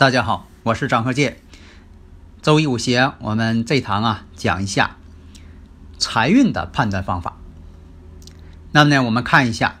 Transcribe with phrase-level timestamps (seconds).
[0.00, 1.36] 大家好，我是张鹤剑。
[2.40, 4.96] 周易五行，我们这堂啊讲一下
[5.98, 7.36] 财运的判断方法。
[8.72, 9.78] 那么呢，我们看一下，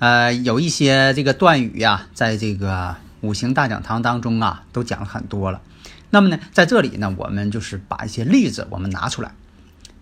[0.00, 5.62] 呃，有一些这个断语呀，在这个五行大讲堂当中啊，都讲了很多了。
[6.10, 9.32] 那么呢，在这里呢，我们就是把一些例子我们拿出来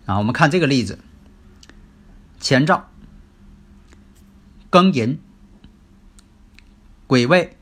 [0.07, 0.97] 啊，我们看这个例子：
[2.39, 2.89] 前兆、
[4.71, 5.19] 庚寅、
[7.05, 7.55] 癸未、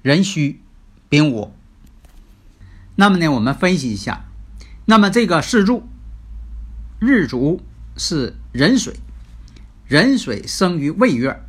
[0.00, 0.62] 壬戌。
[1.10, 1.52] 丙午，
[2.94, 4.26] 那么呢，我们分析一下，
[4.84, 5.88] 那么这个四柱
[7.00, 7.60] 日主
[7.96, 8.94] 是壬水，
[9.88, 11.42] 壬水生于未月，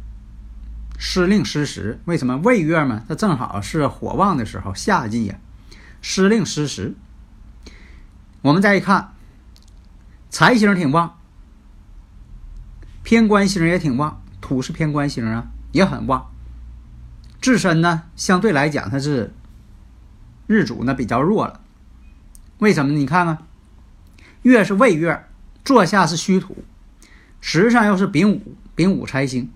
[0.97, 1.99] 失令失时。
[2.05, 3.05] 为什么未月嘛？
[3.07, 5.35] 它正好是火旺的时候，夏季呀，
[6.01, 6.95] 失令失时。
[8.41, 9.13] 我们再一看，
[10.31, 11.19] 财星挺旺，
[13.03, 16.31] 偏官星也挺旺，土是偏官星啊，也很旺。
[17.39, 19.31] 自身呢，相对来讲它是。
[20.51, 21.61] 日主呢比较弱了，
[22.57, 22.91] 为什么？
[22.91, 23.37] 你看看，
[24.41, 25.25] 月是未月，
[25.63, 26.65] 坐下是虚土，
[27.39, 29.49] 时上又是丙午，丙午财星，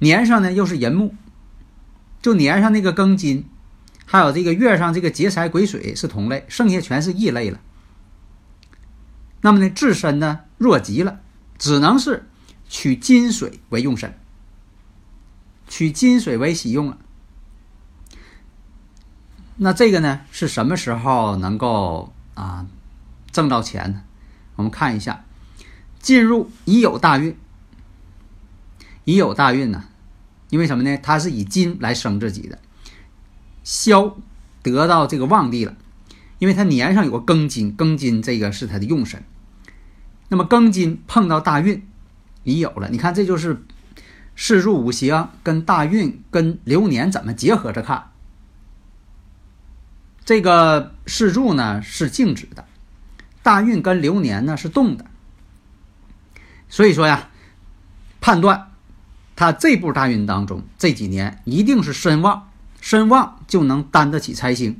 [0.00, 1.14] 年上呢又是寅木，
[2.20, 3.46] 就年上那个庚金，
[4.04, 7.58] 还有这个月上这个劫财癸水是同类，剩下全是异类了。
[9.40, 11.20] 那么呢，自身呢弱极了，
[11.56, 12.28] 只能是
[12.68, 14.12] 取金水为用神，
[15.66, 16.98] 取金水为喜用了。
[19.58, 22.66] 那这个呢是什么时候能够啊
[23.30, 24.02] 挣到钱呢？
[24.56, 25.24] 我们看一下，
[26.00, 27.36] 进入已有大运。
[29.04, 29.84] 已有大运呢，
[30.50, 30.98] 因为什么呢？
[31.02, 32.58] 它是以金来生自己的，
[33.64, 34.16] 消
[34.62, 35.74] 得到这个旺地了，
[36.38, 39.24] 因为它年上有个庚金，庚金这个是它的用神。
[40.28, 41.88] 那么庚金碰到大运
[42.44, 43.64] 已有了，你看这就是
[44.36, 48.10] 四柱五行跟大运跟流年怎么结合着看。
[50.28, 52.66] 这个四柱呢是静止的，
[53.42, 55.06] 大运跟流年呢是动的，
[56.68, 57.30] 所以说呀，
[58.20, 58.72] 判断
[59.36, 64.78] 他这部大运当中这几年一定是身旺，身旺就能担得起财星，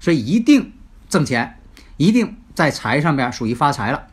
[0.00, 0.72] 所以一定
[1.08, 1.60] 挣钱，
[1.96, 4.08] 一定在财上边属于发财了。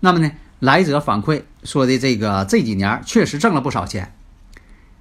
[0.00, 4.14] 那么呢，来者反馈说的这个这几年确实挣了不少钱。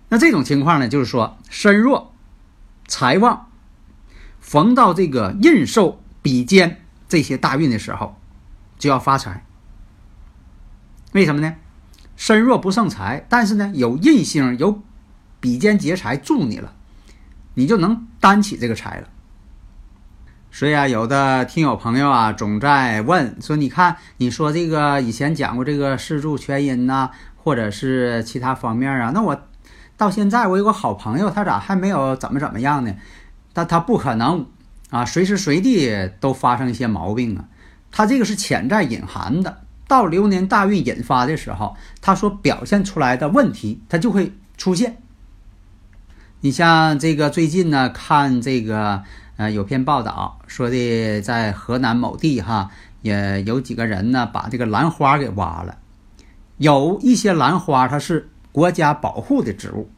[0.08, 2.16] 那这种情况呢，就是说身弱，
[2.88, 3.48] 财旺。
[4.40, 8.20] 逢到这个印寿比肩这些大运的时候，
[8.78, 9.46] 就要发财。
[11.14, 11.56] 为什么呢？
[12.16, 14.82] 身弱不胜财，但是呢有印星有
[15.40, 16.74] 比肩劫财助你了，
[17.54, 19.08] 你就能担起这个财了。
[20.52, 29.48] 所以啊，有的听友朋友啊，总在问说：“你看，你说这个以前讲过这个四柱全阴呐，或者是其他方面啊，那我
[29.96, 32.94] 到现在我有个好朋友，他咋还没有怎么怎么样呢？
[33.60, 34.46] 但他不可能
[34.90, 37.44] 啊，随时随地都发生一些毛病啊，
[37.92, 39.64] 他这个是潜在隐含的。
[39.86, 44.96] 到流年大运引发的时候，它所表现出来的问题，它就会出现。
[46.40, 49.04] 你像这个最近呢，看这个
[49.36, 52.72] 呃有篇报道说的，在河南某地哈，
[53.02, 55.78] 也有几个人呢把这个兰花给挖了。
[56.56, 59.90] 有一些兰花它是国家保护的植物，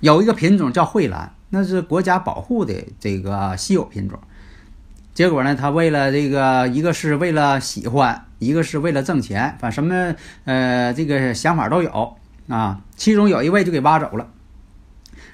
[0.00, 4.18] 有一个品种叫蕙兰，那是国家保护的这个稀有品种。
[5.12, 10.14] 结果呢，他为了这个，一个是为了喜欢，一个是为了挣钱，反什么
[10.46, 12.16] 呃，这个想法都有
[12.48, 12.80] 啊。
[12.96, 14.28] 其中有一位就给挖走了，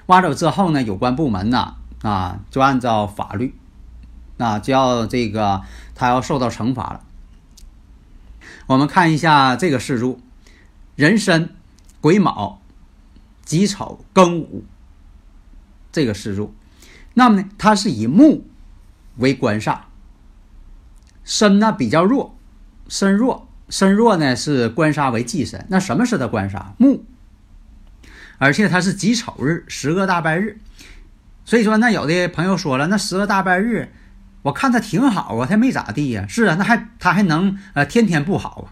[0.07, 3.55] 挖走之后呢，有关部门呢啊，就按照法律
[4.37, 5.61] 啊，就要这个
[5.95, 7.01] 他要受到惩罚了。
[8.67, 10.19] 我们看一下这个四柱：
[10.97, 11.49] 壬申、
[12.01, 12.59] 癸卯、
[13.45, 14.65] 己丑、庚午。
[15.91, 16.53] 这个四柱，
[17.13, 18.45] 那么呢，它是以木。
[19.17, 19.79] 为官煞，
[21.25, 22.37] 身呢比较弱，
[22.87, 25.65] 身弱，身弱呢是官杀为忌神。
[25.67, 26.73] 那什么是的官杀？
[26.77, 27.03] 木，
[28.37, 30.61] 而且他是己丑日，十个大拜日。
[31.43, 33.91] 所以说，那有的朋友说了，那十个大拜日，
[34.43, 36.25] 我看他挺好啊，他没咋地呀。
[36.25, 38.69] 是啊，那还他还能呃天天不好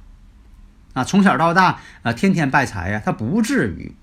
[0.94, 1.02] 啊？
[1.02, 3.94] 啊，从小到大啊天天败财呀，他不至于。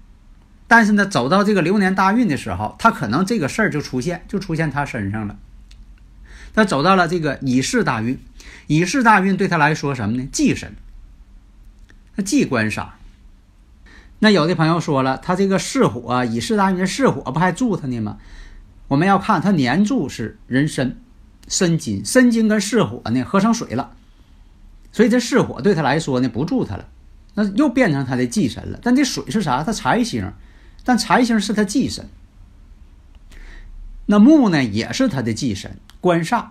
[0.66, 5.37] 但是呢，走到这个流年大运的时候，他可能这个事儿就出现，就出现他身上了。
[6.55, 8.19] 他走到了这个乙巳大运，
[8.66, 10.28] 乙巳大运对他来说什么呢？
[10.32, 10.75] 忌神，
[12.16, 12.94] 他忌官杀。
[14.20, 18.19] 那有的朋友说了，他这个巳火，乙巳大运的巳火不还助他呢吗？
[18.88, 20.96] 我们要看他年柱是壬申，
[21.49, 23.93] 申金，申金跟巳火呢合成水了，
[24.93, 26.87] 所以这巳火对他来说呢不助他了，
[27.34, 28.78] 那又变成他的忌神了。
[28.82, 29.62] 但这水是啥？
[29.62, 30.32] 他财星，
[30.84, 32.08] 但财星是他忌神。
[34.06, 35.78] 那木呢也是他的忌神。
[36.00, 36.48] 官煞，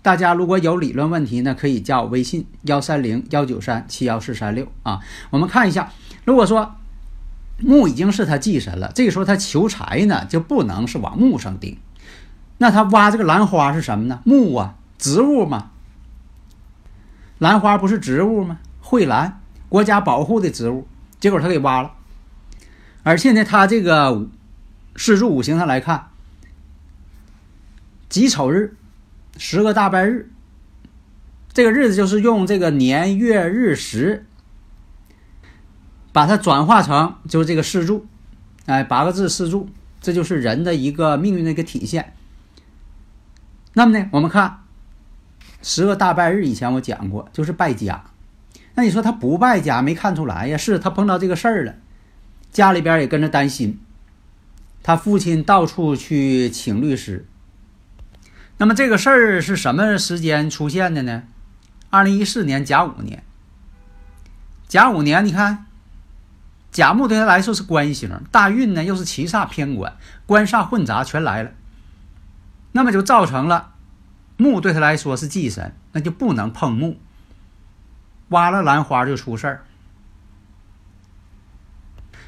[0.00, 5.00] 大家如果有理论问题呢，可以加我微信幺三零幺九三七幺四三六啊。
[5.28, 5.92] 我们看一下，
[6.24, 6.74] 如果说
[7.58, 11.76] 木已经是他忌神了，这个时候他求财呢就不能是往木上顶。
[12.56, 14.20] 那他挖这个兰花是什么呢？
[14.24, 15.70] 木啊，植物嘛。
[17.38, 18.58] 兰花不是植物吗？
[18.80, 20.86] 蕙兰，国家保护的植物，
[21.20, 21.92] 结果他给挖了。
[23.02, 24.28] 而且呢，他这个
[24.96, 26.08] 四柱五行上来看。
[28.08, 28.76] 己丑日，
[29.38, 30.30] 十个大拜日，
[31.54, 34.26] 这个日子就是用这个年月日时，
[36.12, 38.06] 把它转化成就是这个四柱，
[38.66, 39.70] 哎，八个字四柱，
[40.02, 42.12] 这就是人的一个命运的一个体现。
[43.72, 44.58] 那么呢，我们看
[45.62, 48.04] 十个大拜日，以前我讲过，就是败家。
[48.74, 50.58] 那你说他不败家，没看出来呀？
[50.58, 51.74] 是他碰到这个事儿了，
[52.52, 53.80] 家里边也跟着担心，
[54.82, 57.26] 他父亲到处去请律师。
[58.58, 61.22] 那么这个事儿是什么时间出现的呢？
[61.90, 63.24] 二零一四年甲午年。
[64.68, 65.66] 甲午年，你看，
[66.70, 69.96] 甲木对他来说是官星，大运呢又是七煞偏官，
[70.26, 71.50] 官煞混杂全来了。
[72.72, 73.72] 那么就造成了
[74.36, 76.98] 木对他来说是忌神，那就不能碰木。
[78.28, 79.64] 挖了兰花就出事儿。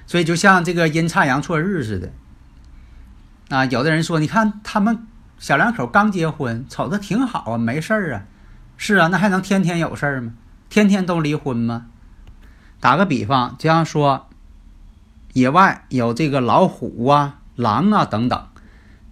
[0.06, 2.12] 所以就像这个阴差阳错日似的。
[3.48, 5.06] 啊，有的人说，你看他们。
[5.36, 8.22] 小两口刚结婚，瞅着挺好啊，没事儿啊，
[8.78, 10.32] 是啊，那还能天天有事儿吗？
[10.70, 11.86] 天天都离婚吗？
[12.80, 14.28] 打个比方，就像说，
[15.32, 18.46] 野外有这个老虎啊、狼啊等等，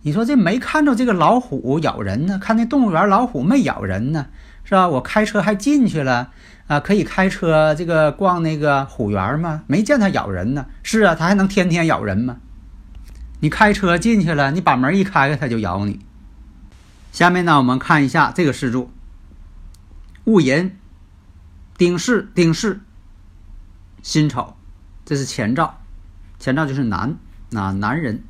[0.03, 2.39] 你说这没看着这个老虎咬人呢？
[2.39, 4.29] 看那动物园老虎没咬人呢，
[4.65, 4.89] 是吧？
[4.89, 6.31] 我开车还进去了
[6.73, 9.62] 啊，可以开车这个逛那个虎园吗？
[9.67, 10.64] 没见它咬人呢。
[10.83, 12.38] 是啊，它还能天天咬人吗？
[13.41, 16.00] 你开车进去了，你把门一开开，它就咬你。
[17.12, 18.91] 下面呢，我们看一下这个事柱：
[20.25, 20.75] 戊寅、
[21.76, 22.81] 丁巳、丁巳、
[24.02, 24.57] 辛丑，
[25.05, 25.79] 这是前兆。
[26.38, 27.19] 前兆就是男
[27.55, 28.23] 啊，男人；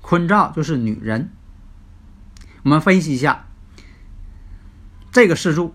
[0.00, 1.30] 坤兆就是女人。
[2.62, 3.46] 我们分析一下
[5.10, 5.74] 这个事柱：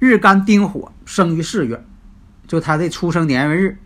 [0.00, 1.84] 日干丁火，生于四月，
[2.48, 3.78] 就他的出生年月日。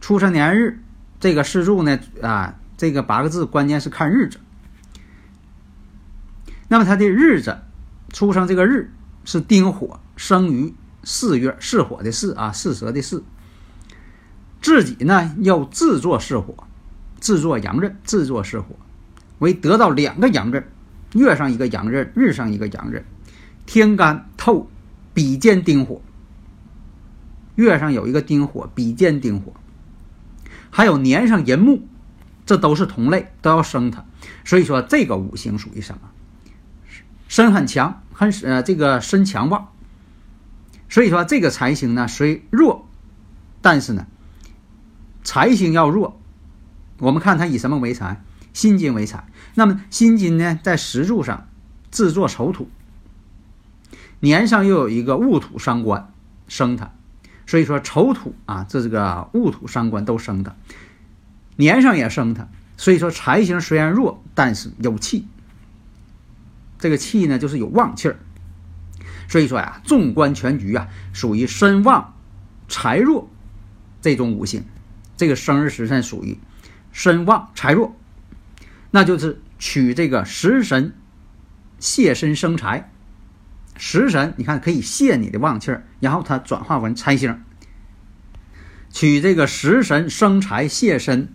[0.00, 0.82] 出生年日
[1.20, 4.38] 这个四柱呢啊，这个八个字关键是看日子。
[6.68, 7.58] 那么他的日子，
[8.10, 8.90] 出生这个日
[9.24, 10.74] 是丁火，生于
[11.04, 13.22] 四月，巳火的巳啊，巳蛇的巳。
[14.62, 16.66] 自己呢要自作巳火，
[17.20, 18.76] 自作阳刃，自作巳火，
[19.40, 20.66] 为得到两个阳刃，
[21.12, 23.04] 月上一个阳刃，日上一个阳刃，
[23.66, 24.70] 天干透
[25.14, 26.02] 比肩丁火，
[27.54, 29.54] 月上有一个丁火，比肩丁火，
[30.70, 31.86] 还有年上寅木，
[32.44, 34.04] 这都是同类，都要生它。
[34.44, 36.10] 所以说这个五行属于什么？
[37.28, 39.68] 身很强，很呃这个身强旺。
[40.88, 42.88] 所以说这个财星呢虽弱，
[43.62, 44.06] 但是呢
[45.22, 46.20] 财星要弱，
[46.98, 48.22] 我们看它以什么为财？
[48.52, 49.26] 辛金为财。
[49.54, 51.48] 那么辛金呢在石柱上
[51.90, 52.68] 制作丑土，
[54.24, 56.10] 年上又有一个戊土伤官
[56.48, 56.90] 生它。
[57.46, 60.56] 所以说丑土啊，这这个戊土伤官都生它，
[61.56, 62.48] 年上也生它。
[62.78, 65.26] 所以说财星虽然弱，但是有气。
[66.78, 68.16] 这个气呢，就是有旺气儿。
[69.28, 72.14] 所以说呀，纵观全局啊，属于身旺
[72.66, 73.28] 财弱
[74.00, 74.64] 这种五行。
[75.18, 76.38] 这个生日时辰属于
[76.92, 77.94] 身旺财弱，
[78.90, 80.94] 那就是取这个食神
[81.78, 82.90] 泄身生财。
[83.76, 87.38] 食神，你看可以泄你的旺气儿，然后它转化为财星。
[88.90, 91.28] 取这个食神生财泄身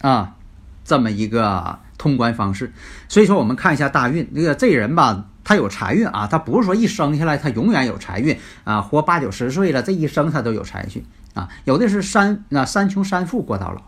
[0.00, 0.36] 啊，
[0.84, 2.72] 这么一个通关方式。
[3.08, 11.48] 所以说，我们看一下大运，这个这人吧，他有财运啊，他不是说一生下来他永远有财运啊，活八九十岁了，这一生他都有财运啊。
[11.64, 13.82] 有的是三啊三穷三富过到老，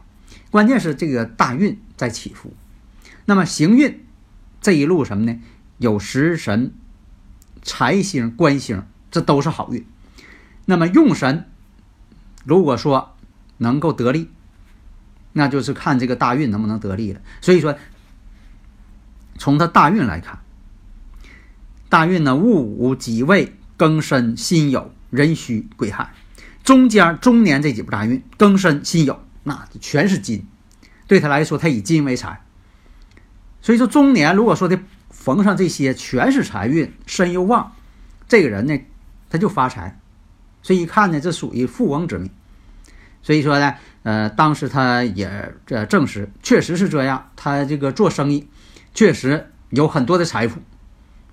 [0.52, 2.52] 关键是这个大运在起伏。
[3.24, 4.06] 那么行运
[4.60, 5.36] 这一路什么呢？
[5.78, 6.72] 有食神。
[7.68, 9.84] 财星、官星，这都是好运。
[10.64, 11.44] 那么用神，
[12.46, 13.14] 如果说
[13.58, 14.30] 能够得力，
[15.34, 17.20] 那就是看这个大运能不能得力了。
[17.42, 17.76] 所以说，
[19.36, 20.38] 从他大运来看，
[21.90, 26.14] 大运呢，戊午、己未、庚申、辛酉、壬戌、癸亥，
[26.64, 30.46] 中间中年这几步大运，庚申、辛酉，那全是金，
[31.06, 32.42] 对他来说，他以金为财。
[33.60, 34.80] 所以说，中年如果说的。
[35.28, 37.72] 逢上这些全是财运，身又旺，
[38.26, 38.80] 这个人呢，
[39.28, 40.00] 他就发财，
[40.62, 42.30] 所以一看呢，这属于富翁之命。
[43.20, 47.28] 所以说呢，呃，当时他也这证实，确实是这样。
[47.36, 48.48] 他这个做生意，
[48.94, 50.62] 确实有很多的财富，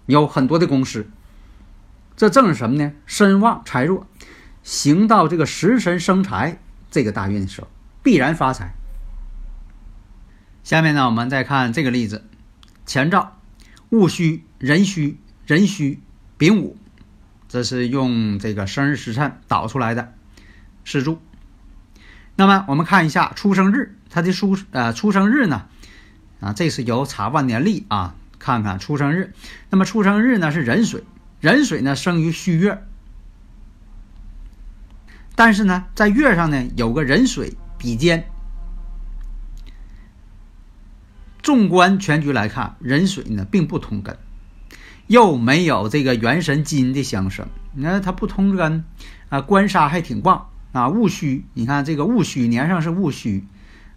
[0.07, 1.07] 有很多的公司。
[2.17, 2.91] 这正是什么呢？
[3.05, 4.05] 身旺财弱，
[4.61, 6.59] 行到这个食神生财
[6.91, 7.69] 这个大运的时候，
[8.03, 8.73] 必然发财。
[10.65, 12.25] 下面呢，我们再看这个例子，
[12.85, 13.34] 前兆。
[13.95, 16.01] 戊戌、壬戌、壬戌、
[16.37, 16.77] 丙午，
[17.47, 20.13] 这是用这个生日时辰导出来的
[20.83, 21.21] 四柱。
[22.35, 25.67] 那么我们看一下出生日，他的出呃出生日呢
[26.41, 29.33] 啊，这是由查万年历啊，看看出生日。
[29.69, 31.03] 那么出生日呢是壬水，
[31.39, 32.83] 壬水呢生于戌月，
[35.35, 38.29] 但是呢在月上呢有个壬水比肩。
[41.45, 44.17] 纵观全局来看，壬水呢并不通根，
[45.05, 48.83] 又没有这个元神金的相生，你看它不通根
[49.29, 50.89] 啊，官杀还挺旺啊。
[50.89, 53.45] 戊戌，你看这个戊戌年上是戊戌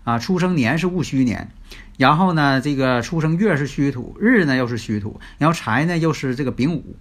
[0.05, 1.50] 啊，出生年是戊戌年，
[1.97, 6.97] 然后呢这个出生月是戌土，日呢又是戌土，然后财呢又是这个丙午，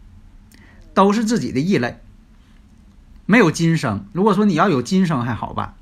[0.93, 1.99] 都是自己的异类，
[3.25, 4.05] 没有金生。
[4.13, 5.73] 如果说你要有金生还好办，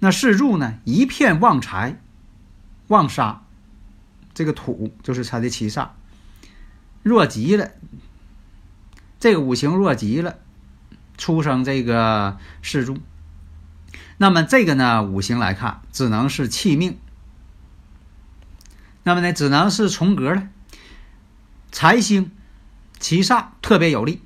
[0.00, 2.00] 那四柱呢一片旺财，
[2.88, 3.42] 旺杀。
[4.34, 5.90] 这个土就是他的七煞，
[7.02, 7.70] 弱极了。
[9.20, 10.38] 这个五行弱极了，
[11.16, 12.98] 出生这个四柱，
[14.18, 16.98] 那么这个呢五行来看，只能是弃命。
[19.04, 20.48] 那么呢，只能是重格了。
[21.70, 22.32] 财星、
[22.98, 24.20] 七煞特别有利。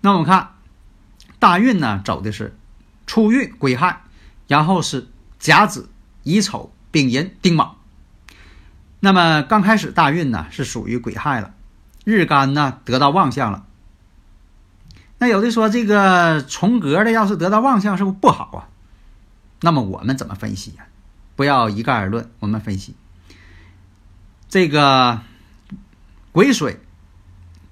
[0.00, 0.54] 那我们看
[1.38, 2.56] 大运呢，走的是
[3.06, 4.02] 初运癸亥，
[4.46, 5.08] 然后是
[5.38, 5.88] 甲子、
[6.22, 7.78] 乙丑、丙寅、丁卯。
[9.00, 11.54] 那么刚开始大运呢是属于癸亥了，
[12.04, 13.66] 日干呢得到旺相了。
[15.18, 18.68] 那有的说这个重格的要是得到旺相是不是不好啊？
[19.60, 20.86] 那么我们怎么分析呀？
[21.34, 22.94] 不要一概而论，我们分析
[24.48, 25.20] 这个
[26.32, 26.80] 癸水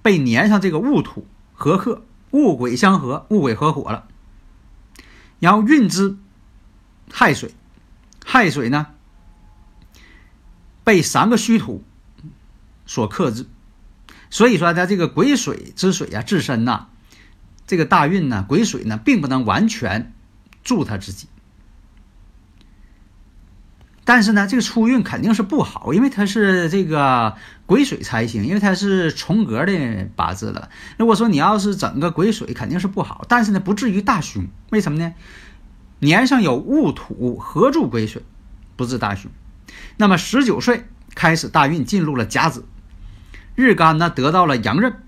[0.02, 4.06] 被粘上这个戊土合克，戊癸相合，戊癸合火了，
[5.38, 6.16] 然后运之
[7.10, 7.54] 亥水，
[8.24, 8.88] 亥水呢？
[10.84, 11.82] 被三个虚土
[12.86, 13.46] 所克制，
[14.30, 16.86] 所以说他这个癸水之水啊，自身呐，
[17.66, 20.12] 这个大运呢，癸水呢，并不能完全
[20.62, 21.26] 助他自己。
[24.06, 30.68] 但是呢，这个初运肯定是不好，因为它是这个癸水财星，因为它是重格的八字了。
[30.98, 34.46] 如果说你要是整个癸水，肯定是不好，但是呢，不至于大凶。
[34.68, 35.14] 为什么呢？
[36.00, 38.22] 年上有戊土合助癸水，
[38.76, 39.30] 不治大凶。
[39.96, 42.66] 那么十九岁开始大运进入了甲子，
[43.54, 45.00] 日干呢得到了阳刃。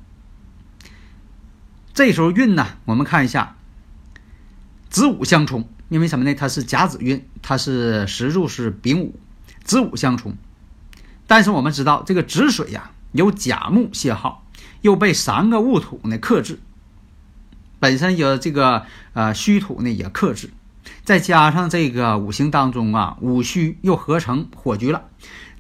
[1.93, 3.57] 这时候运呢，我们看一下，
[4.91, 6.35] 子午相冲，因为什么呢？
[6.35, 9.19] 它是甲子运，它是时柱是丙午，
[9.65, 10.37] 子午相冲。
[11.27, 14.47] 但是我们知道这个子水呀，有甲木泄耗，
[14.83, 16.61] 又被三个戊土呢克制，
[17.81, 20.51] 本身有这个呃戌土呢也克制，
[21.07, 25.05] 再加上这个五行当中啊五戌又合成火局了，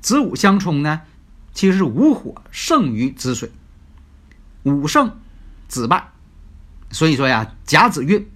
[0.00, 1.00] 子午相冲呢，
[1.54, 3.50] 其实是午火胜于子水，
[4.64, 5.16] 午胜
[5.68, 6.08] 子败，
[6.90, 8.28] 所以说呀甲子运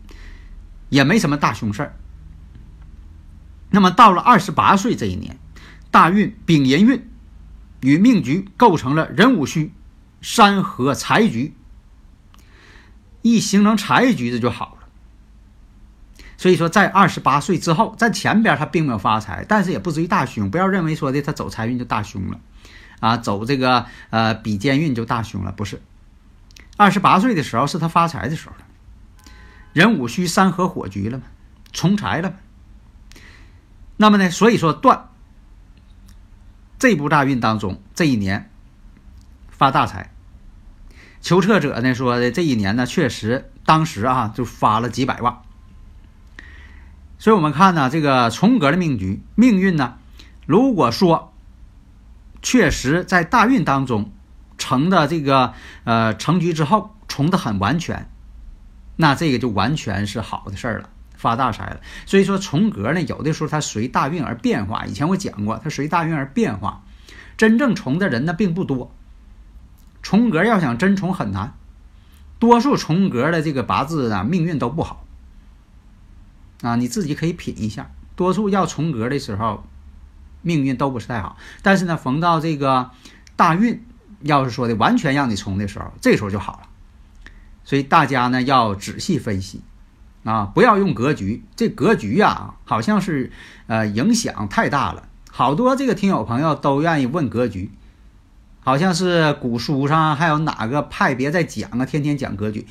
[0.88, 1.96] 也没什么大凶事儿。
[3.70, 5.38] 那么到了二十八岁这一年，
[5.90, 7.06] 大运丙寅运。
[7.82, 9.72] 与命局构成了壬午戌
[10.20, 11.54] 山河财局，
[13.22, 14.79] 一形成财局，这就好了。
[16.40, 20.50] 所以说，在二十八岁之后，在前边他并没有发财，但是也不至于大凶。
[20.50, 22.40] 不要认为说的他走财运就大凶了，
[23.00, 25.82] 啊，走这个呃比肩运就大凶了，不是。
[26.78, 28.64] 二十八岁的时候是他发财的时候了，
[29.74, 31.24] 壬午戌山河火局了嘛，
[31.74, 32.32] 重财了。
[33.98, 35.10] 那么呢，所以说断。
[36.78, 38.50] 这部大运当中，这一年
[39.50, 40.10] 发大财。
[41.20, 45.42] 求测者呢说的这一年呢，确实当时啊就发了几百万。
[47.20, 49.98] 所以我们看呢，这个重格的命局命运呢，
[50.46, 51.34] 如果说
[52.40, 54.10] 确实在大运当中
[54.56, 55.52] 成的这个
[55.84, 58.08] 呃成局之后重的很完全，
[58.96, 60.88] 那这个就完全是好的事儿了。
[61.14, 64.86] 发大财了，所以说重格呢，有的时候它随大运而变化。
[64.86, 66.82] 以前我讲过，它随大运而变化，
[67.36, 68.90] 真正重的人呢并不多。
[70.00, 71.52] 重格要想真重很难，
[72.38, 75.04] 多数重格的这个八字啊命运都不好
[76.62, 77.90] 啊，你自己可以品一下。
[78.16, 79.64] 多数要重格的时候，
[80.42, 81.36] 命运都不是太好。
[81.62, 82.90] 但是呢，逢到这个
[83.36, 83.82] 大运，
[84.20, 86.68] 要是说的完全让你重的时候，这时候就好了。
[87.64, 89.62] 所以大家呢要仔细分析。
[90.22, 93.32] 啊，不要用格局，这格局呀，好像是，
[93.68, 95.08] 呃，影响太大了。
[95.30, 97.70] 好多这个听友朋友都愿意问格局，
[98.60, 102.66] 好像是古书上还有哪个派别在讲啊，天天讲格局。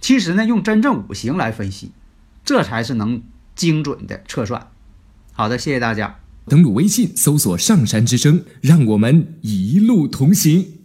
[0.00, 1.92] 其实呢，用真正五行来分析，
[2.48, 3.22] 这才是能
[3.54, 4.68] 精准的测算。
[5.34, 6.18] 好的，谢谢大家。
[6.46, 10.77] 登录微信，搜索“上山之声”，让我们一路同行。